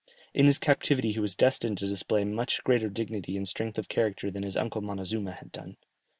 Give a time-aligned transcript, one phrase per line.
[0.33, 4.31] In his captivity he was destined to display much greater dignity and strength of character
[4.31, 5.77] than his uncle Montezuma had done.